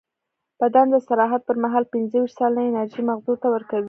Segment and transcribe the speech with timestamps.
[0.61, 3.79] بدن د استراحت پر مهال پینځهویشت سلنه انرژي مغزو ته ورکوي.